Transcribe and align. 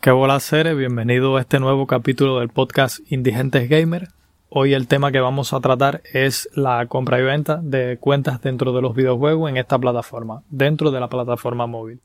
Qué 0.00 0.12
bola 0.12 0.38
seres, 0.38 0.76
bienvenido 0.76 1.36
a 1.36 1.40
este 1.40 1.58
nuevo 1.58 1.88
capítulo 1.88 2.38
del 2.38 2.50
podcast 2.50 3.00
Indigentes 3.10 3.68
Gamer. 3.68 4.10
Hoy 4.48 4.72
el 4.72 4.86
tema 4.86 5.10
que 5.10 5.18
vamos 5.18 5.52
a 5.52 5.58
tratar 5.58 6.02
es 6.12 6.48
la 6.54 6.86
compra 6.86 7.18
y 7.18 7.24
venta 7.24 7.56
de 7.60 7.98
cuentas 7.98 8.40
dentro 8.40 8.72
de 8.72 8.80
los 8.80 8.94
videojuegos 8.94 9.50
en 9.50 9.56
esta 9.56 9.76
plataforma, 9.76 10.44
dentro 10.50 10.92
de 10.92 11.00
la 11.00 11.08
plataforma 11.08 11.66
móvil. 11.66 12.00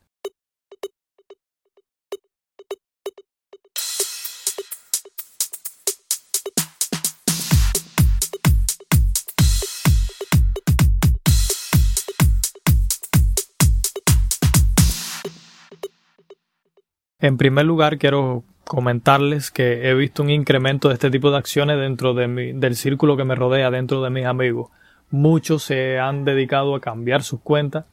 En 17.24 17.38
primer 17.38 17.64
lugar, 17.64 17.96
quiero 17.96 18.44
comentarles 18.64 19.50
que 19.50 19.88
he 19.88 19.94
visto 19.94 20.22
un 20.22 20.28
incremento 20.28 20.88
de 20.88 20.94
este 20.94 21.10
tipo 21.10 21.30
de 21.30 21.38
acciones 21.38 21.78
dentro 21.78 22.12
de 22.12 22.28
mi, 22.28 22.52
del 22.52 22.76
círculo 22.76 23.16
que 23.16 23.24
me 23.24 23.34
rodea, 23.34 23.70
dentro 23.70 24.02
de 24.02 24.10
mis 24.10 24.26
amigos. 24.26 24.70
Muchos 25.10 25.62
se 25.62 25.98
han 25.98 26.26
dedicado 26.26 26.74
a 26.74 26.82
cambiar 26.82 27.22
sus 27.22 27.40
cuentas 27.40 27.86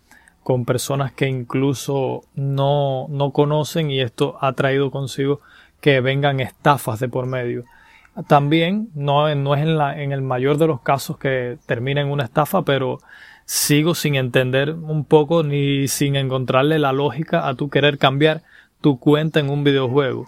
con 0.43 0.65
personas 0.65 1.13
que 1.13 1.29
incluso 1.29 2.25
no, 2.35 3.07
no 3.07 3.31
conocen 3.31 3.89
y 3.89 4.01
esto 4.01 4.35
ha 4.41 4.51
traído 4.51 4.91
consigo 4.91 5.39
que 5.79 6.01
vengan 6.01 6.41
estafas 6.41 6.99
de 6.99 7.07
por 7.07 7.25
medio. 7.25 7.63
También 8.27 8.89
no, 8.95 9.33
no 9.33 9.55
es 9.55 9.61
en, 9.61 9.77
la, 9.77 9.97
en 10.01 10.11
el 10.11 10.21
mayor 10.21 10.57
de 10.57 10.67
los 10.67 10.81
casos 10.81 11.17
que 11.17 11.57
termina 11.65 12.01
en 12.01 12.11
una 12.11 12.25
estafa, 12.25 12.63
pero 12.63 12.99
sigo 13.45 13.95
sin 13.95 14.15
entender 14.15 14.73
un 14.73 15.05
poco 15.05 15.43
ni 15.43 15.87
sin 15.87 16.17
encontrarle 16.17 16.79
la 16.79 16.91
lógica 16.91 17.47
a 17.47 17.55
tu 17.55 17.69
querer 17.69 17.97
cambiar 17.97 18.43
tu 18.81 18.99
cuenta 18.99 19.39
en 19.39 19.49
un 19.49 19.63
videojuego. 19.63 20.25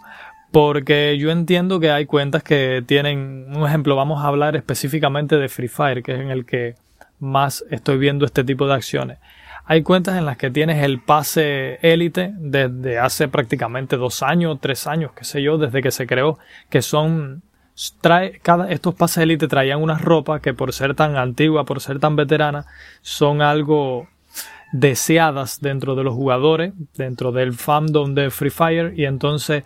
Porque 0.52 1.18
yo 1.18 1.32
entiendo 1.32 1.80
que 1.80 1.92
hay 1.92 2.06
cuentas 2.06 2.44
que 2.44 2.84
tienen, 2.86 3.48
un 3.56 3.68
ejemplo, 3.68 3.96
vamos 3.96 4.24
a 4.24 4.28
hablar 4.28 4.56
específicamente 4.56 5.38
de 5.38 5.50
Free 5.50 5.68
Fire, 5.68 6.04
que 6.04 6.14
es 6.14 6.20
en 6.20 6.30
el 6.30 6.46
que 6.46 6.76
más 7.20 7.66
estoy 7.72 7.98
viendo 7.98 8.26
este 8.26 8.44
tipo 8.44 8.68
de 8.68 8.76
acciones. 8.76 9.18
Hay 9.66 9.82
cuentas 9.82 10.18
en 10.18 10.26
las 10.26 10.38
que 10.38 10.52
tienes 10.52 10.84
el 10.84 11.00
pase 11.00 11.80
élite 11.82 12.34
desde 12.36 13.00
hace 13.00 13.30
prácticamente 13.30 13.96
dos 13.96 14.22
años, 14.22 14.60
tres 14.62 14.88
años, 14.88 15.12
qué 15.16 15.24
sé 15.24 15.42
yo, 15.42 15.58
desde 15.58 15.82
que 15.82 15.90
se 15.90 16.06
creó, 16.06 16.38
que 16.70 16.82
son 16.82 17.42
trae 18.02 18.40
cada 18.40 18.70
estos 18.70 18.94
pases 18.94 19.24
élite 19.24 19.48
traían 19.48 19.82
unas 19.82 20.02
ropas 20.02 20.42
que 20.42 20.54
por 20.54 20.74
ser 20.74 20.96
tan 20.96 21.18
antigua, 21.18 21.66
por 21.66 21.82
ser 21.82 22.00
tan 22.00 22.16
veterana, 22.16 22.66
son 23.02 23.42
algo 23.42 24.08
deseadas 24.74 25.62
dentro 25.62 25.96
de 25.96 26.04
los 26.04 26.14
jugadores, 26.14 26.74
dentro 26.98 27.32
del 27.32 27.54
fandom 27.54 28.14
de 28.14 28.30
Free 28.30 28.50
Fire. 28.50 28.94
Y 28.98 29.06
entonces 29.06 29.64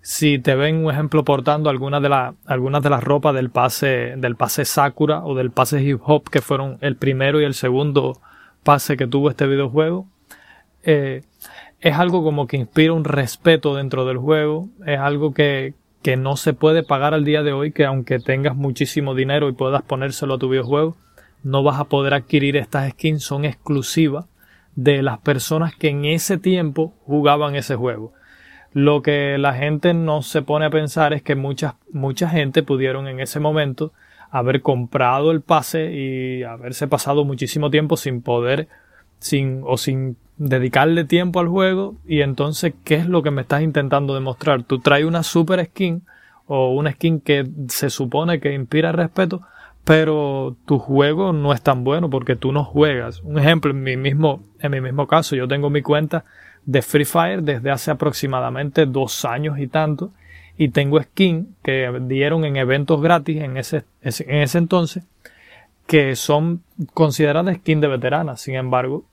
si 0.00 0.38
te 0.38 0.54
ven 0.56 0.84
un 0.84 0.90
ejemplo 0.90 1.24
portando 1.24 1.68
algunas 1.70 2.02
de, 2.02 2.08
las 2.08 2.34
algunas 2.46 2.82
de 2.82 2.90
las 2.90 3.04
ropas 3.04 3.34
del 3.34 3.50
pase 3.50 4.14
del 4.16 4.36
pase 4.36 4.64
Sakura 4.64 5.24
o 5.24 5.34
del 5.34 5.50
pase 5.50 5.82
Hip 5.82 6.00
Hop 6.04 6.30
que 6.30 6.40
fueron 6.40 6.78
el 6.80 6.96
primero 6.96 7.40
y 7.40 7.44
el 7.44 7.54
segundo 7.54 8.20
pase 8.62 8.96
que 8.96 9.06
tuvo 9.06 9.30
este 9.30 9.46
videojuego 9.46 10.06
eh, 10.84 11.22
es 11.80 11.94
algo 11.94 12.22
como 12.22 12.46
que 12.46 12.56
inspira 12.56 12.92
un 12.92 13.04
respeto 13.04 13.74
dentro 13.74 14.06
del 14.06 14.16
juego. 14.16 14.68
Es 14.86 14.98
algo 14.98 15.34
que, 15.34 15.74
que 16.02 16.16
no 16.16 16.36
se 16.36 16.54
puede 16.54 16.82
pagar 16.82 17.12
al 17.12 17.24
día 17.24 17.42
de 17.42 17.52
hoy 17.52 17.72
que 17.72 17.84
aunque 17.84 18.18
tengas 18.18 18.56
muchísimo 18.56 19.14
dinero 19.14 19.48
y 19.48 19.52
puedas 19.52 19.82
ponérselo 19.82 20.34
a 20.34 20.38
tu 20.38 20.48
videojuego 20.48 20.96
no 21.42 21.62
vas 21.62 21.78
a 21.78 21.84
poder 21.84 22.14
adquirir 22.14 22.56
estas 22.56 22.90
skins 22.90 23.22
son 23.22 23.44
exclusivas 23.44 24.26
de 24.76 25.02
las 25.02 25.18
personas 25.18 25.74
que 25.74 25.88
en 25.88 26.04
ese 26.04 26.38
tiempo 26.38 26.94
jugaban 27.04 27.56
ese 27.56 27.74
juego. 27.74 28.12
Lo 28.72 29.02
que 29.02 29.38
la 29.38 29.54
gente 29.54 29.94
no 29.94 30.22
se 30.22 30.42
pone 30.42 30.66
a 30.66 30.70
pensar 30.70 31.14
es 31.14 31.22
que 31.22 31.34
mucha, 31.34 31.76
mucha 31.90 32.28
gente 32.28 32.62
pudieron 32.62 33.08
en 33.08 33.20
ese 33.20 33.40
momento 33.40 33.92
haber 34.30 34.60
comprado 34.60 35.30
el 35.30 35.40
pase 35.40 35.92
y 35.92 36.42
haberse 36.42 36.86
pasado 36.86 37.24
muchísimo 37.24 37.70
tiempo 37.70 37.96
sin 37.96 38.20
poder 38.22 38.68
sin 39.18 39.62
o 39.64 39.78
sin 39.78 40.16
dedicarle 40.36 41.04
tiempo 41.04 41.40
al 41.40 41.48
juego 41.48 41.96
y 42.06 42.20
entonces 42.20 42.74
qué 42.84 42.96
es 42.96 43.06
lo 43.06 43.22
que 43.22 43.30
me 43.30 43.42
estás 43.42 43.62
intentando 43.62 44.14
demostrar 44.14 44.64
tú 44.64 44.80
traes 44.80 45.06
una 45.06 45.22
super 45.22 45.64
skin 45.64 46.02
o 46.46 46.74
una 46.74 46.92
skin 46.92 47.20
que 47.20 47.48
se 47.68 47.88
supone 47.88 48.40
que 48.40 48.52
inspira 48.52 48.92
respeto 48.92 49.42
pero 49.86 50.56
tu 50.66 50.80
juego 50.80 51.32
no 51.32 51.52
es 51.52 51.62
tan 51.62 51.84
bueno 51.84 52.10
porque 52.10 52.34
tú 52.34 52.50
no 52.50 52.64
juegas. 52.64 53.20
Un 53.20 53.38
ejemplo, 53.38 53.70
en 53.70 53.84
mi 53.84 53.96
mismo, 53.96 54.42
en 54.58 54.72
mi 54.72 54.80
mismo 54.80 55.06
caso, 55.06 55.36
yo 55.36 55.46
tengo 55.46 55.70
mi 55.70 55.80
cuenta 55.80 56.24
de 56.64 56.82
Free 56.82 57.04
Fire 57.04 57.40
desde 57.40 57.70
hace 57.70 57.92
aproximadamente 57.92 58.84
dos 58.84 59.24
años 59.24 59.60
y 59.60 59.68
tanto 59.68 60.10
y 60.58 60.70
tengo 60.70 61.00
skin 61.00 61.54
que 61.62 61.88
dieron 62.02 62.44
en 62.44 62.56
eventos 62.56 63.00
gratis 63.00 63.40
en 63.40 63.58
ese, 63.58 63.84
en 64.02 64.42
ese 64.42 64.58
entonces 64.58 65.04
que 65.86 66.16
son 66.16 66.64
consideradas 66.92 67.54
skin 67.58 67.80
de 67.80 67.86
veteranas. 67.86 68.40
Sin 68.40 68.56
embargo, 68.56 69.04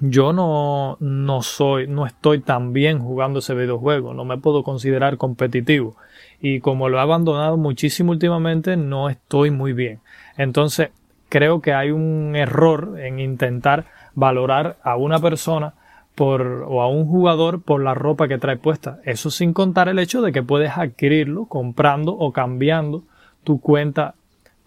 yo 0.00 0.32
no, 0.32 0.96
no 1.00 1.42
soy, 1.42 1.86
no 1.86 2.06
estoy 2.06 2.40
tan 2.40 2.72
bien 2.72 2.98
jugando 3.00 3.38
ese 3.38 3.54
videojuego, 3.54 4.14
no 4.14 4.24
me 4.24 4.38
puedo 4.38 4.62
considerar 4.64 5.18
competitivo 5.18 5.96
y 6.40 6.60
como 6.60 6.88
lo 6.88 6.98
he 6.98 7.00
abandonado 7.00 7.56
muchísimo 7.56 8.12
últimamente, 8.12 8.76
no 8.76 9.10
estoy 9.10 9.50
muy 9.50 9.72
bien. 9.72 10.00
Entonces, 10.36 10.90
creo 11.28 11.60
que 11.60 11.74
hay 11.74 11.90
un 11.90 12.34
error 12.34 12.98
en 12.98 13.20
intentar 13.20 13.86
valorar 14.14 14.78
a 14.82 14.96
una 14.96 15.18
persona 15.18 15.74
por, 16.14 16.66
o 16.66 16.82
a 16.82 16.88
un 16.88 17.06
jugador 17.06 17.62
por 17.62 17.82
la 17.82 17.94
ropa 17.94 18.26
que 18.26 18.38
trae 18.38 18.56
puesta. 18.56 19.00
Eso 19.04 19.30
sin 19.30 19.52
contar 19.52 19.88
el 19.88 19.98
hecho 19.98 20.22
de 20.22 20.32
que 20.32 20.42
puedes 20.42 20.76
adquirirlo 20.76 21.44
comprando 21.44 22.12
o 22.12 22.32
cambiando 22.32 23.02
tu 23.44 23.60
cuenta 23.60 24.14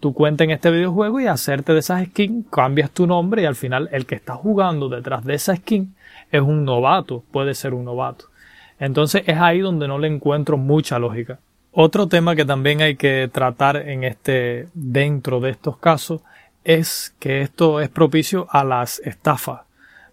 tu 0.04 0.12
cuenta 0.12 0.44
en 0.44 0.50
este 0.50 0.70
videojuego 0.70 1.18
y 1.18 1.26
hacerte 1.28 1.72
de 1.72 1.78
esas 1.78 2.04
skins, 2.04 2.44
cambias 2.50 2.90
tu 2.90 3.06
nombre 3.06 3.40
y 3.40 3.46
al 3.46 3.54
final 3.54 3.88
el 3.90 4.04
que 4.04 4.14
está 4.14 4.34
jugando 4.34 4.90
detrás 4.90 5.24
de 5.24 5.32
esa 5.32 5.56
skin 5.56 5.94
es 6.30 6.42
un 6.42 6.66
novato, 6.66 7.24
puede 7.32 7.54
ser 7.54 7.72
un 7.72 7.86
novato. 7.86 8.26
Entonces 8.78 9.22
es 9.24 9.38
ahí 9.38 9.60
donde 9.60 9.88
no 9.88 9.98
le 9.98 10.08
encuentro 10.08 10.58
mucha 10.58 10.98
lógica. 10.98 11.38
Otro 11.72 12.06
tema 12.06 12.36
que 12.36 12.44
también 12.44 12.82
hay 12.82 12.96
que 12.96 13.30
tratar 13.32 13.78
en 13.78 14.04
este, 14.04 14.68
dentro 14.74 15.40
de 15.40 15.52
estos 15.52 15.78
casos, 15.78 16.20
es 16.64 17.14
que 17.18 17.40
esto 17.40 17.80
es 17.80 17.88
propicio 17.88 18.46
a 18.50 18.62
las 18.62 18.98
estafas. 19.06 19.62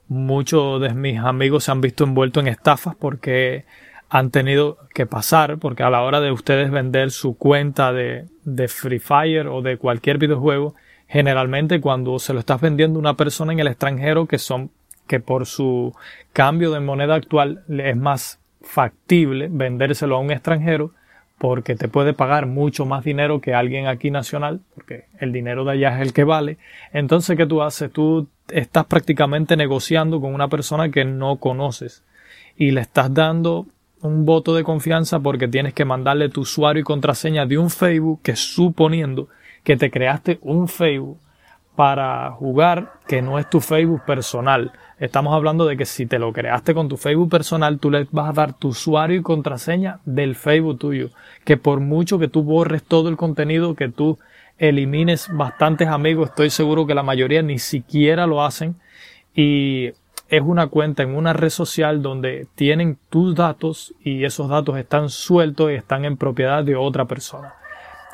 Muchos 0.07 0.79
de 0.79 0.93
mis 0.93 1.19
amigos 1.19 1.65
se 1.65 1.71
han 1.71 1.81
visto 1.81 2.05
envueltos 2.05 2.43
en 2.43 2.47
estafas 2.47 2.95
porque 2.95 3.65
han 4.13 4.29
tenido 4.29 4.77
que 4.93 5.05
pasar, 5.05 5.57
porque 5.57 5.83
a 5.83 5.89
la 5.89 6.01
hora 6.01 6.19
de 6.19 6.33
ustedes 6.33 6.69
vender 6.69 7.11
su 7.11 7.37
cuenta 7.37 7.93
de, 7.93 8.25
de 8.43 8.67
Free 8.67 8.99
Fire 8.99 9.47
o 9.47 9.61
de 9.61 9.77
cualquier 9.77 10.17
videojuego, 10.17 10.75
generalmente 11.07 11.79
cuando 11.79 12.19
se 12.19 12.33
lo 12.33 12.41
estás 12.41 12.59
vendiendo 12.59 12.99
a 12.99 12.99
una 12.99 13.13
persona 13.15 13.53
en 13.53 13.59
el 13.59 13.67
extranjero 13.67 14.25
que 14.25 14.37
son, 14.37 14.69
que 15.07 15.21
por 15.21 15.45
su 15.45 15.95
cambio 16.33 16.71
de 16.71 16.81
moneda 16.81 17.15
actual 17.15 17.63
es 17.69 17.95
más 17.95 18.41
factible 18.61 19.47
vendérselo 19.49 20.17
a 20.17 20.19
un 20.19 20.31
extranjero, 20.31 20.91
porque 21.37 21.77
te 21.77 21.87
puede 21.87 22.11
pagar 22.11 22.47
mucho 22.47 22.85
más 22.85 23.05
dinero 23.05 23.39
que 23.39 23.53
alguien 23.53 23.87
aquí 23.87 24.11
nacional, 24.11 24.59
porque 24.75 25.05
el 25.21 25.31
dinero 25.31 25.63
de 25.63 25.71
allá 25.71 25.95
es 25.95 26.01
el 26.01 26.11
que 26.11 26.25
vale. 26.25 26.57
Entonces, 26.91 27.37
¿qué 27.37 27.45
tú 27.45 27.61
haces? 27.61 27.89
Tú 27.89 28.27
estás 28.49 28.85
prácticamente 28.87 29.55
negociando 29.55 30.19
con 30.19 30.33
una 30.33 30.49
persona 30.49 30.91
que 30.91 31.05
no 31.05 31.37
conoces 31.37 32.03
y 32.57 32.71
le 32.71 32.81
estás 32.81 33.13
dando 33.13 33.67
un 34.01 34.25
voto 34.25 34.55
de 34.55 34.63
confianza 34.63 35.19
porque 35.19 35.47
tienes 35.47 35.73
que 35.73 35.85
mandarle 35.85 36.29
tu 36.29 36.41
usuario 36.41 36.81
y 36.81 36.83
contraseña 36.83 37.45
de 37.45 37.57
un 37.57 37.69
Facebook 37.69 38.21
que 38.23 38.35
suponiendo 38.35 39.27
que 39.63 39.77
te 39.77 39.91
creaste 39.91 40.39
un 40.41 40.67
Facebook 40.67 41.19
para 41.75 42.31
jugar 42.31 42.93
que 43.07 43.21
no 43.21 43.39
es 43.39 43.49
tu 43.49 43.59
Facebook 43.59 44.03
personal. 44.05 44.71
Estamos 44.99 45.33
hablando 45.33 45.65
de 45.65 45.77
que 45.77 45.85
si 45.85 46.05
te 46.05 46.19
lo 46.19 46.33
creaste 46.33 46.73
con 46.73 46.89
tu 46.89 46.97
Facebook 46.97 47.29
personal, 47.29 47.79
tú 47.79 47.89
le 47.89 48.07
vas 48.11 48.29
a 48.29 48.33
dar 48.33 48.53
tu 48.53 48.69
usuario 48.69 49.17
y 49.17 49.23
contraseña 49.23 49.99
del 50.05 50.35
Facebook 50.35 50.79
tuyo. 50.79 51.09
Que 51.43 51.57
por 51.57 51.79
mucho 51.79 52.19
que 52.19 52.27
tú 52.27 52.43
borres 52.43 52.83
todo 52.83 53.09
el 53.09 53.17
contenido, 53.17 53.75
que 53.75 53.89
tú 53.89 54.19
elimines 54.57 55.27
bastantes 55.33 55.87
amigos, 55.87 56.29
estoy 56.29 56.51
seguro 56.51 56.85
que 56.85 56.93
la 56.93 57.03
mayoría 57.03 57.41
ni 57.41 57.57
siquiera 57.57 58.27
lo 58.27 58.43
hacen. 58.43 58.75
Y 59.33 59.91
es 60.31 60.41
una 60.41 60.67
cuenta 60.67 61.03
en 61.03 61.15
una 61.15 61.33
red 61.33 61.49
social 61.49 62.01
donde 62.01 62.47
tienen 62.55 62.97
tus 63.09 63.35
datos 63.35 63.93
y 64.01 64.23
esos 64.23 64.47
datos 64.49 64.77
están 64.77 65.09
sueltos 65.09 65.69
y 65.69 65.75
están 65.75 66.05
en 66.05 66.15
propiedad 66.15 66.63
de 66.63 66.77
otra 66.77 67.05
persona. 67.05 67.53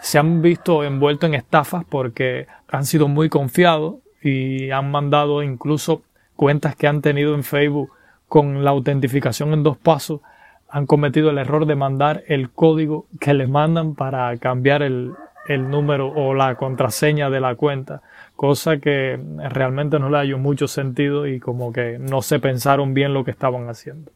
Se 0.02 0.18
han 0.18 0.42
visto 0.42 0.84
envueltos 0.84 1.28
en 1.28 1.36
estafas 1.36 1.86
porque 1.88 2.48
han 2.70 2.86
sido 2.86 3.08
muy 3.08 3.30
confiados 3.30 3.98
y 4.22 4.72
han 4.72 4.90
mandado 4.90 5.44
incluso 5.44 6.02
cuentas 6.36 6.76
que 6.76 6.88
han 6.88 7.02
tenido 7.02 7.36
en 7.36 7.44
Facebook 7.44 7.92
con 8.28 8.64
la 8.64 8.72
autentificación 8.72 9.54
en 9.54 9.64
dos 9.64 9.78
pasos 9.78 10.22
han 10.70 10.86
cometido 10.86 11.30
el 11.30 11.38
error 11.38 11.66
de 11.66 11.76
mandar 11.76 12.24
el 12.28 12.50
código 12.50 13.06
que 13.20 13.34
les 13.34 13.48
mandan 13.48 13.96
para 13.96 14.36
cambiar 14.38 14.82
el, 14.82 15.14
el 15.48 15.70
número 15.70 16.08
o 16.10 16.34
la 16.34 16.56
contraseña 16.56 17.30
de 17.30 17.40
la 17.40 17.56
cuenta, 17.56 18.02
cosa 18.36 18.78
que 18.78 19.20
realmente 19.50 20.00
no 20.00 20.10
le 20.10 20.24
dio 20.24 20.38
mucho 20.38 20.68
sentido 20.68 21.26
y 21.26 21.40
como 21.40 21.72
que 21.72 21.98
no 22.00 22.22
se 22.22 22.40
pensaron 22.40 22.94
bien 22.94 23.14
lo 23.14 23.24
que 23.24 23.32
estaban 23.32 23.70
haciendo. 23.70 24.12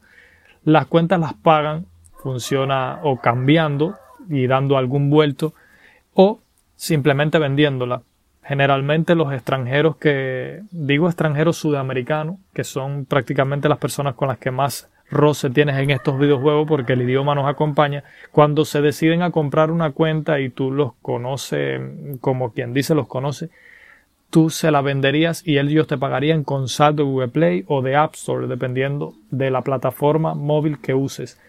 Las 0.63 0.85
cuentas 0.87 1.19
las 1.19 1.33
pagan 1.33 1.85
funciona 2.21 2.99
o 3.03 3.19
cambiando 3.19 3.95
y 4.29 4.45
dando 4.45 4.77
algún 4.77 5.09
vuelto 5.09 5.53
o 6.13 6.39
simplemente 6.75 7.39
vendiéndola. 7.39 8.03
Generalmente 8.43 9.15
los 9.15 9.33
extranjeros 9.33 9.95
que 9.97 10.61
digo 10.71 11.07
extranjeros 11.07 11.57
sudamericanos, 11.57 12.37
que 12.53 12.63
son 12.63 13.05
prácticamente 13.05 13.69
las 13.69 13.77
personas 13.77 14.15
con 14.15 14.27
las 14.27 14.37
que 14.37 14.51
más 14.51 14.90
roce 15.11 15.49
tienes 15.49 15.77
en 15.77 15.91
estos 15.91 16.17
videojuegos 16.17 16.67
porque 16.67 16.93
el 16.93 17.01
idioma 17.03 17.35
nos 17.35 17.47
acompaña, 17.47 18.03
cuando 18.31 18.65
se 18.65 18.81
deciden 18.81 19.21
a 19.21 19.31
comprar 19.31 19.69
una 19.69 19.91
cuenta 19.91 20.39
y 20.39 20.49
tú 20.49 20.71
los 20.71 20.93
conoces 21.01 21.81
como 22.21 22.53
quien 22.53 22.73
dice 22.73 22.95
los 22.95 23.07
conoce, 23.07 23.49
tú 24.29 24.49
se 24.49 24.71
la 24.71 24.81
venderías 24.81 25.45
y 25.45 25.59
ellos 25.59 25.87
te 25.87 25.97
pagarían 25.97 26.43
con 26.43 26.69
saldo 26.69 27.03
de 27.03 27.09
Google 27.09 27.27
Play 27.27 27.65
o 27.67 27.81
de 27.81 27.95
App 27.95 28.15
Store, 28.15 28.47
dependiendo 28.47 29.13
de 29.29 29.51
la 29.51 29.61
plataforma 29.61 30.33
móvil 30.33 30.79
que 30.79 30.93
uses. 30.93 31.39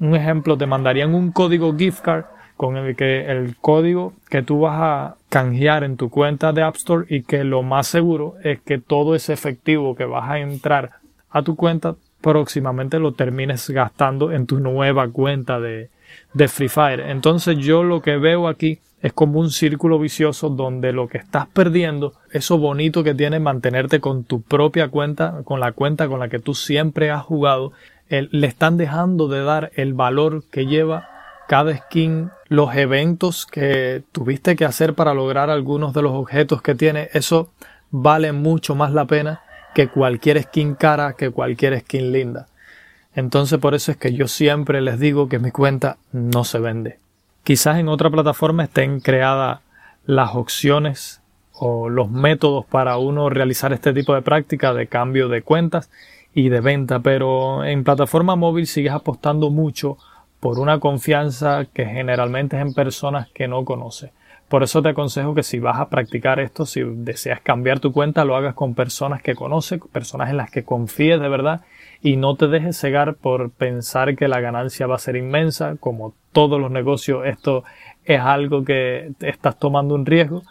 Un 0.00 0.16
ejemplo, 0.16 0.56
te 0.56 0.66
mandarían 0.66 1.14
un 1.14 1.30
código 1.30 1.76
gift 1.76 2.00
card 2.00 2.24
con 2.56 2.76
el 2.76 2.96
que 2.96 3.30
el 3.30 3.56
código 3.56 4.14
que 4.30 4.42
tú 4.42 4.60
vas 4.60 4.78
a 4.80 5.16
canjear 5.28 5.84
en 5.84 5.96
tu 5.96 6.10
cuenta 6.10 6.52
de 6.52 6.62
App 6.62 6.76
Store 6.76 7.06
y 7.08 7.22
que 7.22 7.44
lo 7.44 7.62
más 7.62 7.86
seguro 7.86 8.34
es 8.42 8.60
que 8.60 8.78
todo 8.78 9.14
ese 9.14 9.32
efectivo 9.32 9.94
que 9.94 10.04
vas 10.04 10.30
a 10.30 10.38
entrar 10.38 10.90
a 11.30 11.42
tu 11.42 11.56
cuenta 11.56 11.96
próximamente 12.22 12.98
lo 12.98 13.12
termines 13.12 13.68
gastando 13.68 14.32
en 14.32 14.46
tu 14.46 14.60
nueva 14.60 15.08
cuenta 15.08 15.60
de, 15.60 15.90
de 16.32 16.48
Free 16.48 16.68
Fire. 16.68 17.00
Entonces 17.00 17.58
yo 17.58 17.82
lo 17.82 18.00
que 18.00 18.16
veo 18.16 18.48
aquí 18.48 18.78
es 19.02 19.12
como 19.12 19.40
un 19.40 19.50
círculo 19.50 19.98
vicioso 19.98 20.48
donde 20.48 20.92
lo 20.92 21.08
que 21.08 21.18
estás 21.18 21.48
perdiendo, 21.48 22.14
eso 22.30 22.56
bonito 22.56 23.02
que 23.02 23.14
tiene 23.14 23.40
mantenerte 23.40 24.00
con 24.00 24.22
tu 24.22 24.42
propia 24.42 24.88
cuenta, 24.88 25.42
con 25.44 25.58
la 25.58 25.72
cuenta 25.72 26.08
con 26.08 26.20
la 26.20 26.28
que 26.28 26.38
tú 26.38 26.54
siempre 26.54 27.10
has 27.10 27.22
jugado, 27.22 27.72
le 28.08 28.46
están 28.46 28.76
dejando 28.76 29.26
de 29.26 29.42
dar 29.42 29.72
el 29.74 29.94
valor 29.94 30.44
que 30.50 30.66
lleva 30.66 31.08
cada 31.48 31.76
skin, 31.76 32.30
los 32.48 32.74
eventos 32.76 33.44
que 33.46 34.04
tuviste 34.12 34.54
que 34.54 34.64
hacer 34.64 34.94
para 34.94 35.14
lograr 35.14 35.50
algunos 35.50 35.92
de 35.92 36.02
los 36.02 36.12
objetos 36.12 36.62
que 36.62 36.74
tiene, 36.76 37.08
eso 37.12 37.50
vale 37.90 38.32
mucho 38.32 38.76
más 38.76 38.92
la 38.92 39.06
pena 39.06 39.40
que 39.74 39.88
cualquier 39.88 40.42
skin 40.42 40.74
cara, 40.74 41.14
que 41.14 41.30
cualquier 41.30 41.80
skin 41.80 42.12
linda. 42.12 42.48
Entonces 43.14 43.58
por 43.58 43.74
eso 43.74 43.92
es 43.92 43.98
que 43.98 44.14
yo 44.14 44.28
siempre 44.28 44.80
les 44.80 44.98
digo 44.98 45.28
que 45.28 45.38
mi 45.38 45.50
cuenta 45.50 45.98
no 46.12 46.44
se 46.44 46.58
vende. 46.58 46.98
Quizás 47.44 47.78
en 47.78 47.88
otra 47.88 48.10
plataforma 48.10 48.64
estén 48.64 49.00
creadas 49.00 49.60
las 50.06 50.34
opciones 50.34 51.20
o 51.52 51.88
los 51.88 52.10
métodos 52.10 52.64
para 52.64 52.96
uno 52.96 53.28
realizar 53.28 53.72
este 53.72 53.92
tipo 53.92 54.14
de 54.14 54.22
práctica 54.22 54.72
de 54.74 54.86
cambio 54.86 55.28
de 55.28 55.42
cuentas 55.42 55.90
y 56.34 56.48
de 56.48 56.60
venta, 56.60 57.00
pero 57.00 57.64
en 57.64 57.84
plataforma 57.84 58.36
móvil 58.36 58.66
sigues 58.66 58.92
apostando 58.92 59.50
mucho 59.50 59.98
por 60.40 60.58
una 60.58 60.80
confianza 60.80 61.66
que 61.72 61.84
generalmente 61.84 62.56
es 62.56 62.62
en 62.62 62.74
personas 62.74 63.28
que 63.28 63.46
no 63.46 63.64
conoces. 63.64 64.10
Por 64.52 64.62
eso 64.62 64.82
te 64.82 64.90
aconsejo 64.90 65.34
que 65.34 65.42
si 65.42 65.60
vas 65.60 65.78
a 65.78 65.88
practicar 65.88 66.38
esto, 66.38 66.66
si 66.66 66.82
deseas 66.82 67.40
cambiar 67.40 67.80
tu 67.80 67.90
cuenta, 67.90 68.26
lo 68.26 68.36
hagas 68.36 68.54
con 68.54 68.74
personas 68.74 69.22
que 69.22 69.34
conoces, 69.34 69.80
personas 69.90 70.28
en 70.28 70.36
las 70.36 70.50
que 70.50 70.62
confíes 70.62 71.18
de 71.22 71.28
verdad 71.30 71.62
y 72.02 72.16
no 72.16 72.36
te 72.36 72.48
dejes 72.48 72.78
cegar 72.78 73.14
por 73.14 73.50
pensar 73.50 74.14
que 74.14 74.28
la 74.28 74.40
ganancia 74.40 74.86
va 74.86 74.96
a 74.96 74.98
ser 74.98 75.16
inmensa. 75.16 75.76
Como 75.80 76.12
todos 76.32 76.60
los 76.60 76.70
negocios, 76.70 77.24
esto 77.24 77.64
es 78.04 78.20
algo 78.20 78.62
que 78.62 79.12
estás 79.20 79.58
tomando 79.58 79.94
un 79.94 80.04
riesgo. 80.04 80.42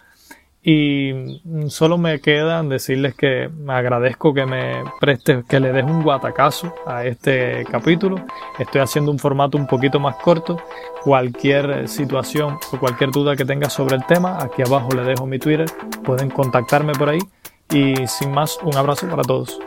Y 0.64 1.42
solo 1.70 1.98
me 1.98 2.20
queda 2.20 2.62
decirles 2.62 3.16
que 3.16 3.50
agradezco 3.68 4.32
que 4.34 4.46
me 4.46 4.84
prestes, 5.00 5.44
que 5.46 5.60
le 5.60 5.72
des 5.72 5.84
un 5.84 6.04
guatacazo 6.04 6.76
a 6.86 7.04
este 7.06 7.66
capítulo. 7.72 8.24
Estoy 8.60 8.82
haciendo 8.82 9.10
un 9.12 9.18
formato 9.18 9.58
un 9.58 9.66
poquito 9.66 10.00
más 10.00 10.18
corto. 10.18 10.58
Cualquier 11.04 11.88
situación 11.88 12.60
o 12.72 12.80
cualquier 12.80 13.10
duda 13.10 13.36
que 13.36 13.46
tengas 13.46 13.74
sobre 13.74 13.96
el 13.96 14.06
tema, 14.06 14.38
aquí 14.40 14.62
abajo 14.62 14.90
le 14.96 15.04
dejo 15.04 15.26
mi 15.26 15.40
Twitter. 15.40 15.66
Pueden 16.04 16.30
contactarme 16.30 16.94
por 16.94 17.10
ahí. 17.10 17.20
Y 17.72 18.06
sin 18.06 18.32
más, 18.32 18.60
un 18.62 18.76
abrazo 18.76 19.08
para 19.08 19.24
todos. 19.24 19.60